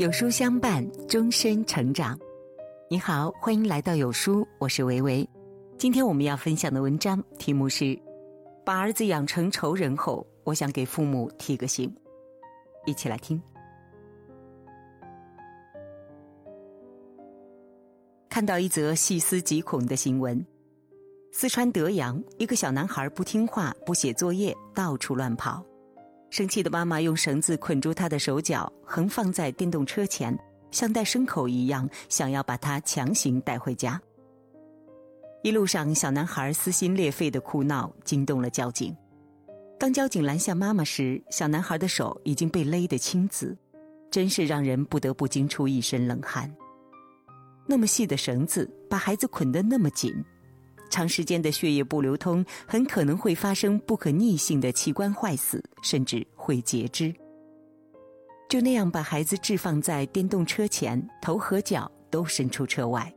[0.00, 2.18] 有书相伴，终身成长。
[2.88, 5.28] 你好，欢迎来到有书，我是维维。
[5.76, 8.00] 今天我们要分享的文章题目是：
[8.64, 11.94] 把儿子养成仇人后，我想给父母提个醒。
[12.86, 13.38] 一起来听。
[18.30, 20.42] 看到一则细思极恐的新闻：
[21.30, 25.62] 四川德阳一个小男孩不听话、不写作业，到处乱跑。
[26.30, 30.36] 生气的妈妈用绳子捆住他的手脚，横放在电动车前，
[30.70, 34.00] 像带牲口一样，想要把他强行带回家。
[35.42, 38.96] 一路上，小男孩撕心裂肺的哭闹，惊动了交警。
[39.78, 43.56] 当交警拦下妈妈时，小男孩的手已经被勒得青紫，
[44.10, 46.54] 真是让人不得不惊出一身冷汗。
[47.66, 50.14] 那么细的绳子，把孩子捆得那么紧。
[50.90, 57.14] 长时间的血液不流通，很可能会发生不可逆性的器官坏死，甚至会截肢。
[58.48, 63.14] 就那样把孩子置放在电动车前，头和脚都伸出车外，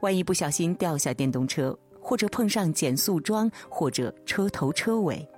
[0.00, 5.28] 万一不小心掉下电动车，或者碰上减速桩，或者车头车尾，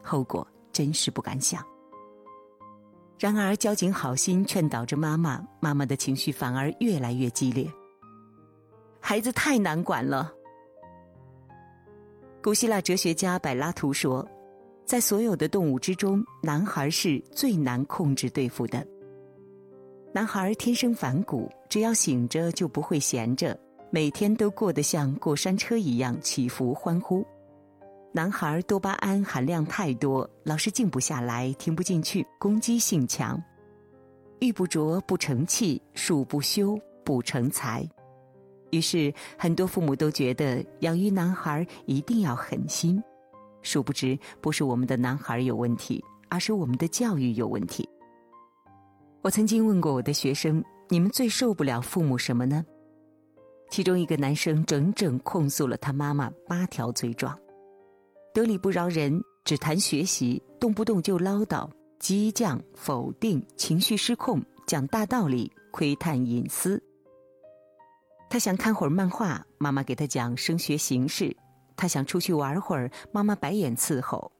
[0.00, 1.60] 后果真是不敢想。
[3.18, 7.68] 然而，交警好心劝导着妈妈，妈妈的情绪反而越来越激烈。
[9.00, 10.32] 孩子太难管了。
[12.44, 14.22] 古希腊哲学家柏拉图说
[14.84, 18.86] ：“在所有的动物之中，男孩是最难控制对付的。
[20.12, 23.58] 男孩天生反骨，只要醒着就不会闲着，
[23.90, 27.24] 每天都过得像过山车一样起伏欢呼。
[28.12, 33.42] 男孩多巴胺含量太多，老是静不下来，听不进去，攻击性强。
[34.40, 37.88] 玉不琢不成器，树不修不成材。”
[38.74, 43.00] 于是，很多父母都觉得养育男孩一定要狠心，
[43.62, 47.88] 殊不知不是我们的男孩有问题，而是我们的教育有问题。
[49.22, 52.64] 我曾经问过我的学生：“你们最受不了父母什么呢？”
[53.70, 57.34] 其中一个男生整整控诉了他妈妈八条罪状：
[58.34, 61.66] 得理不饶人，只谈学习，动不动就唠叨，
[61.98, 66.82] 激将、否定、情绪失控，讲大道理，窥探隐私。
[68.34, 71.36] 他想看会儿漫画，妈妈给他讲升学形势；
[71.76, 74.32] 他想出去玩会儿，妈妈白眼伺候。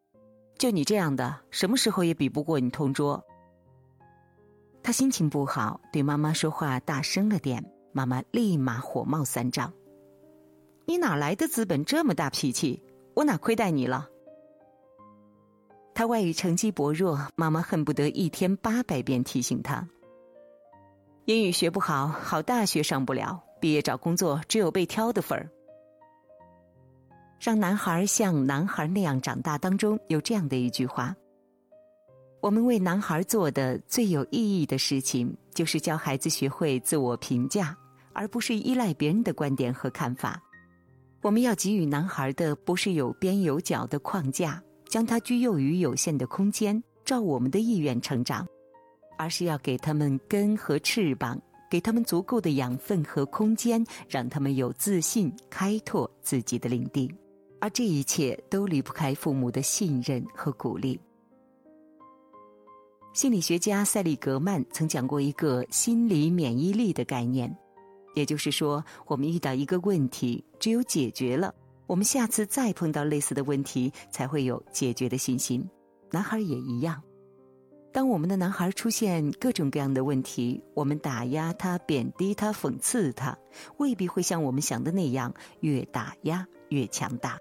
[0.58, 3.24] 就你这样的，什么时候也比不过你同桌。
[4.82, 9.72] 他心情不好，对妈妈说话大声了点，妈妈立马火冒三丈
[10.86, 12.82] ：“你哪来的资本这么大脾气？
[13.14, 14.08] 我哪亏待你了？”
[15.94, 19.88] 他外语成绩薄弱，妈妈恨不得一天八百遍提醒他
[21.26, 25.48] ：“英语学不好，好大学上不了。”毕业找工作只有被挑的份儿。
[27.40, 31.16] 让男孩像男孩那样长大当中有这样的一句话：
[32.42, 37.74] 我们为男孩做的最有意义的事情，就是教孩子学会自我评价，
[38.12, 40.38] 而不是依赖别人的观点和看法。
[41.22, 48.46] 我们要给予男孩的不是有边有角的框架，将他居囿于有限的空间，照我们的意愿成长，
[49.16, 51.40] 而是要给他们根和翅膀。
[51.74, 57.12] 给他们足够的养分和空间，让他们有自信开拓自己的领地，
[57.58, 60.96] 而这一切都离不开父母的信任和鼓励。
[63.12, 67.52] 心理学家塞利格曼曾讲过一个心理免疫力的概念，
[68.14, 71.52] 也就是说，我们遇到一个问题，只有解决了，
[71.88, 75.68] 我们下次再碰到类似的问题才会有解决的信心。
[76.12, 77.02] 男孩也一样。
[77.94, 83.38] 当我们的男孩出现各种各样的问题，我们打压他、贬低他、讽刺他，
[83.76, 87.38] 未必会像我们想的那样越打压越强大。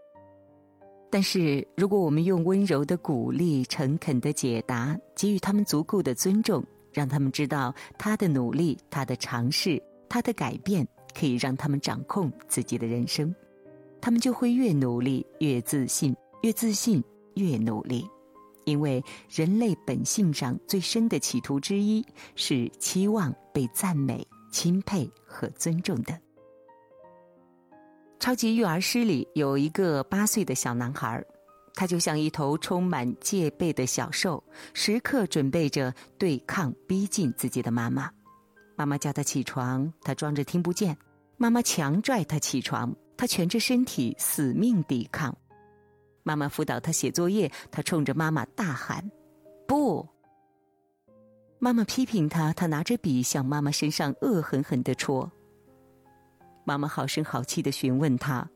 [1.09, 10.87] 但是，如果我们用温柔的鼓励、诚恳的解答，给予他们足够的尊重，让他们知道他的努力、他的尝试、他的改变
[11.19, 13.33] 可以让他们掌控自己的人生，
[13.99, 17.03] 他们就会越努力越自信，越自信
[17.33, 18.07] 越努力。
[18.65, 26.19] 因为人类本性上最深的企图之一是期望被赞美、钦佩和尊重的。
[28.19, 31.21] 超级育儿师里有一个八岁的小男孩，
[31.75, 34.41] 他就像一头充满戒备的小兽，
[34.73, 38.09] 时刻准备着对抗、逼近自己的妈妈。
[38.75, 40.95] 妈妈叫他起床，他装着听不见；
[41.35, 45.37] 妈妈强拽他起床，他蜷着身体死命抵抗。
[46.23, 49.11] 妈妈辅导他写作业，他冲着妈妈大喊
[49.67, 50.07] ：“不！”
[51.59, 55.31] 妈妈批评他，他拿着笔向妈妈身上恶狠狠的戳。
[56.65, 58.49] 妈妈好声好气的询问他：“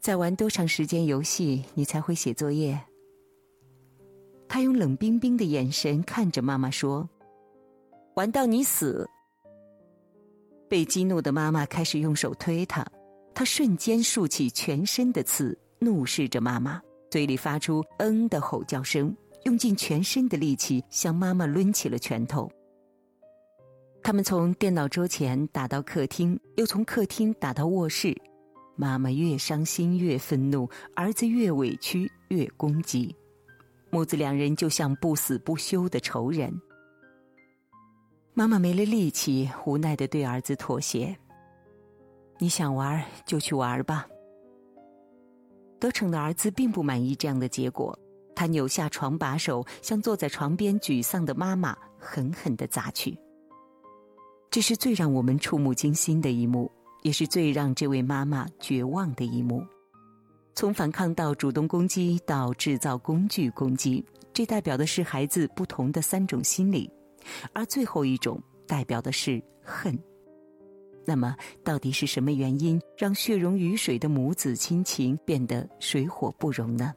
[0.00, 2.78] 再玩多长时间游戏，你才会写作业？”
[4.48, 7.08] 他用冷冰冰的眼神看着妈妈说
[8.16, 9.08] ：“玩到你死。
[10.68, 12.86] 被激怒的妈妈开始用手推他，
[13.34, 16.80] 他瞬间竖起全身的刺，怒视着妈妈，
[17.10, 22.50] 嘴里发出“嗯”的吼叫声，用尽全身的力气向妈妈抡起了拳头。
[24.02, 28.14] 他们从电脑桌前打到客厅，又从客厅打到卧室。
[28.76, 33.14] 妈妈越伤心越愤怒，儿子越委屈越攻击，
[33.90, 36.50] 母子两人就像不死不休的仇人。
[38.32, 41.14] 妈妈没了力气，无奈的对儿子妥协
[42.38, 44.06] ：“你想玩就去玩吧。”
[45.80, 47.98] 得逞的儿子并不满意这样的结果，
[48.36, 53.18] 他扭下床把手，向坐在床边沮丧的妈妈狠狠的砸去。
[54.50, 56.70] 这是最让我们触目惊心的一幕，
[57.02, 59.64] 也是最让这位妈妈绝望的一幕。
[60.54, 64.04] 从反抗到主动攻击，到制造工具攻击，
[64.34, 66.90] 这代表的是孩子不同的三种心理，
[67.54, 69.98] 而最后一种代表的是恨。
[71.10, 71.34] 那么，
[71.64, 76.94] 到底是什么原因让血溶于水的母子亲情变得水火不容呢？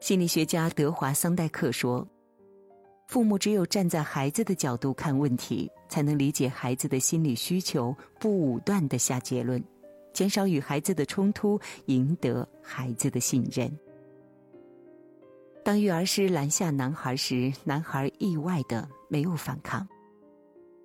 [0.00, 2.08] 心理学家德华桑代克说。
[3.06, 9.62] 父母只有站在孩子的角度看问题，才能理解孩子的心理需求，不武断的下结论，
[10.14, 13.70] 减少与孩子的冲突，赢得孩子的信任。
[15.62, 19.86] 当育儿师拦下男孩时，男孩意外的没有反抗。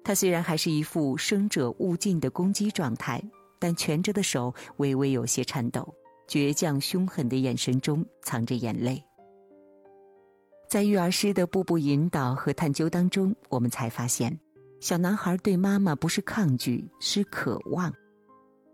[0.06, 3.20] 他虽然还是一副生者勿近的攻击状态，
[3.60, 5.92] 但蜷着的手微微有些颤抖，
[6.28, 9.04] 倔强凶狠的眼神中藏着眼泪。
[10.70, 14.40] 在育儿师的步步引导和探究当中，我们才发现，
[14.80, 17.92] 小男孩对妈妈不是抗拒，是渴望。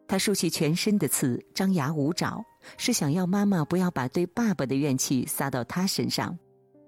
[0.07, 2.43] 他竖起全身的刺，张牙舞爪，
[2.75, 6.37] 是想要妈妈不要把对爸爸的怨气撒到他身上，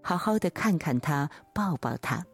[0.01, 2.25] 好好的看看他，抱抱他。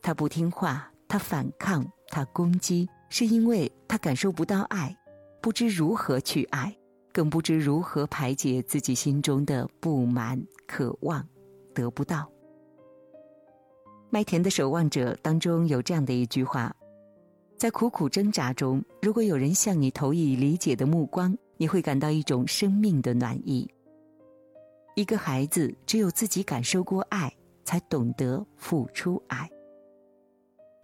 [0.00, 4.96] 他不听话，他反抗，他攻击，是因为他感受不到爱，
[5.42, 6.74] 不知如何去爱，
[7.12, 11.26] 更不知如何排解自己心中的不满、渴望。
[11.72, 12.30] 得不到。
[14.10, 16.74] 麦田的守望者当中有这样的一句话：
[17.56, 23.68] 在苦苦挣扎中，如果有人向你投以理解的目光，你会感到一种生命的暖意。
[24.96, 27.32] 一个孩子只有自己感受过爱，
[27.64, 29.48] 才懂得付出爱。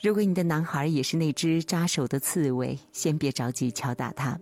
[0.06, 4.38] 如果你的男孩也是那只扎手的刺猬，先别着急敲打他，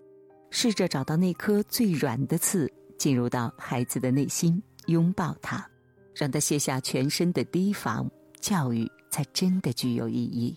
[0.50, 5.66] 试着找到那颗最软的刺，进入到孩子的内心，拥抱他。
[6.14, 8.06] 让他卸下全身的提防，
[8.42, 10.54] 教育才真的具有意义。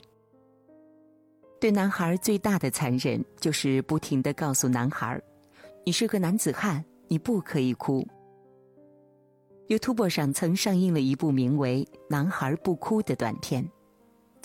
[1.61, 5.17] 对男孩最大的残忍，就是不停的告诉男孩
[5.85, 8.05] ：“你是个男子汉，你不可以哭。”
[9.69, 13.65] YouTube 上曾上映了一部名为《男孩不哭》的短片。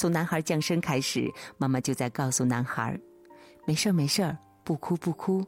[0.02, 2.99] 从男孩降生开始，妈妈就在告诉男孩
[3.64, 5.46] ：“没事儿，没事儿，不哭不哭。”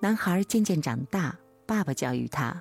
[0.00, 2.58] 男孩渐渐长大，爸爸教育他。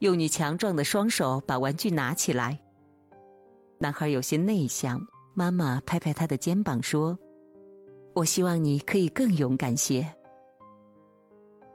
[0.00, 2.60] 用你强壮的双手把玩具拿起来。
[3.78, 5.00] 男孩有些内向，
[5.32, 7.18] 妈妈拍拍他的肩膀说
[8.12, 10.06] ：“我希望你可以更勇敢些。”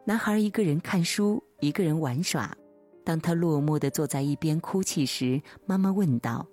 [0.06, 2.56] 男孩一个人看书，一个人玩耍。
[3.04, 6.46] 当他落寞的坐在一边哭泣时，妈妈问道：“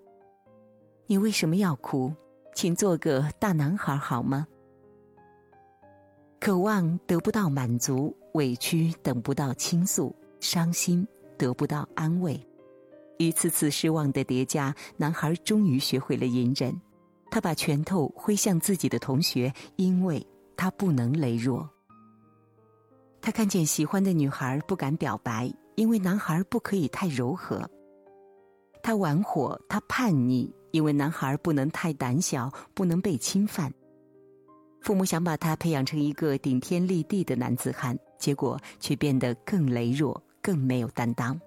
[1.11, 2.15] 你为什么要哭？
[2.55, 4.47] 请做个大男孩好吗？”
[6.39, 11.05] 渴望得不到满足，委屈等不到倾诉，伤心。
[11.37, 12.39] 得不到安慰，
[13.19, 16.81] 一次次失望的叠加，男孩终于学会了隐忍。
[17.29, 20.25] 他把拳头挥向自己的同学，因为
[20.55, 21.69] 他不能羸弱。
[23.21, 27.69] 他看见喜欢的女孩不敢表白，因为男孩不可以太柔和。
[28.83, 33.73] 他玩火，他叛逆，因为男孩不能太胆小，不能被侵犯。
[34.81, 40.23] 父母想把他培养成一个顶天立地的男子汉，结果却变得更羸弱。
[40.43, 41.39] 更没有担当。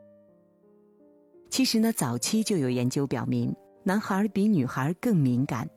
[1.49, 5.67] 其实呢，早期就有研究表明，男孩比女孩更敏感。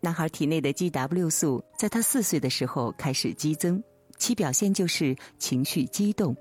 [0.00, 3.80] 男孩体内的 GW 素在他四岁的时候开始激增，
[4.18, 6.36] 其表现就是情绪激动，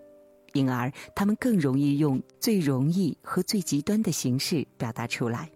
[0.55, 5.47] 因而他们更容易用最容易和最极端的形式表达出来。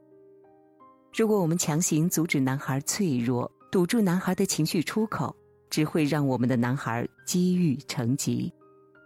[1.12, 5.36] 如果我们强行阻止男孩脆弱，堵住男孩的情绪出口，
[5.72, 8.54] 只会让我们的男孩积郁成疾，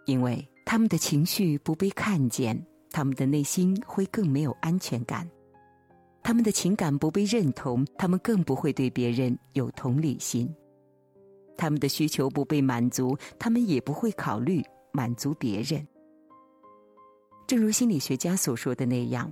[0.05, 0.45] 因为。
[0.65, 2.57] 他们的情绪不被看见，
[2.89, 5.27] 他们的内心会更没有安全感；
[6.23, 10.47] 他们的情感不被认同，他们更不会对别人有同理心；
[11.57, 15.85] 他们的需求不被满足，他们也不会考虑满足别人。
[17.45, 19.31] 正如心理学家所说的那样，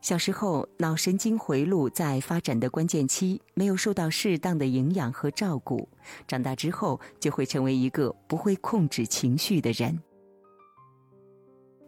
[0.00, 5.88] 小时候，脑神经回路在发展的关键期没有受到适当的营养和照顾，
[6.26, 9.96] 长大之后就会成为一个不会控制情绪的人。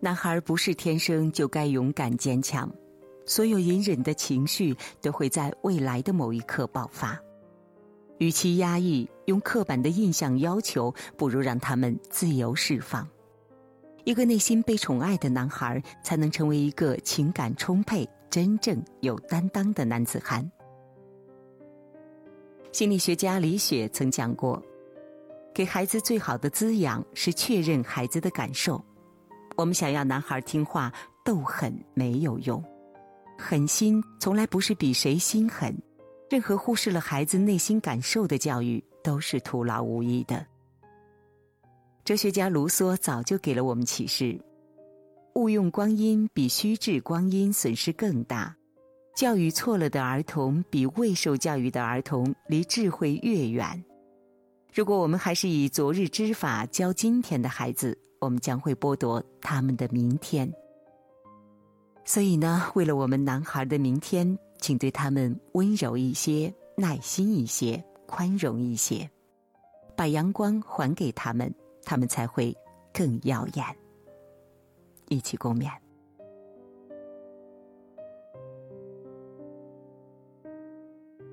[0.00, 2.70] 男孩不是天生就该勇敢坚强，
[3.26, 7.18] 所有隐忍的情绪都会在未来的某一刻爆发。
[8.18, 13.06] 与其压抑，用刻板的印象要求，不如让他们自由释放。
[14.04, 20.48] 一个内心被宠爱的男孩，才能成为一个情感充沛、真正有担当的男子汉。
[22.70, 24.62] 心理学家李雪曾讲过
[25.54, 28.84] ：“给孩子最好的滋养是确认孩子的感受。
[29.56, 30.92] 我们想要男孩听话，
[31.24, 32.62] 斗狠没有用，
[33.38, 35.74] 狠心从来不是比谁心狠。
[36.34, 40.44] 任何忽视了孩子内心感受的教育，都是徒劳无益的。”
[42.04, 44.36] 哲学家卢梭早就给了我们启示：
[45.36, 48.52] 误用光阴比虚掷光阴损失更大；
[49.14, 53.84] 教育错了的儿童比未受教育的儿童离智慧越远。
[54.72, 60.52] 如果我们还是以昨日之法教今天的孩子，我们将会剥夺他们的明天。
[62.04, 69.06] 所以呢，为了我们男孩的明天，请对他们温柔一些、耐心一些、宽容一些，
[69.94, 71.54] 把阳光还给他们。
[71.84, 72.56] 他们才会
[72.90, 73.66] 更耀眼。
[75.10, 75.70] 一起共勉。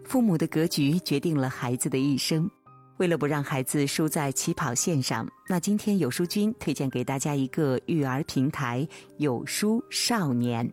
[0.03, 2.51] 父母的格局决定了孩子的一生。
[2.97, 8.85] 为了不让孩子输在起跑线上，那今天有书君推荐给大家一个育儿平台——
[9.15, 10.69] 有书少年。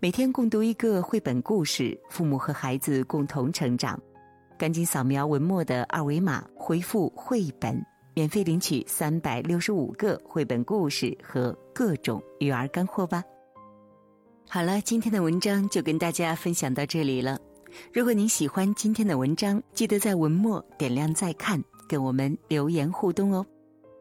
[0.00, 4.00] 每天共读一个绘本故事，父母和孩子共同成长。
[4.56, 7.84] 赶紧扫描文末的二维码，回复“绘本”。
[8.14, 13.24] 免费领取三百六十五个绘本故事和各种育儿干货吧。
[14.48, 17.36] 好了，今天的文章就跟大家分享到这里了。
[17.92, 23.44] 如果您喜欢今天的文章，记得在文末点亮再看，跟我们留言互动哦。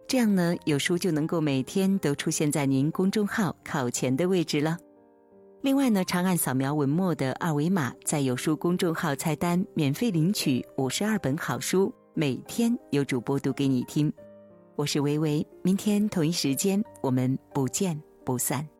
[0.08, 4.78] 这样呢，有书就能够每天都出现在您公众号靠前的位置了。
[5.62, 11.94] 另外呢，长按扫描文末的二维码，在有书公众号菜单免费领取五十二本好书。
[12.14, 14.12] 每天有主播读给你听，
[14.76, 18.77] 我是薇薇，明天同一时间我们不见不散。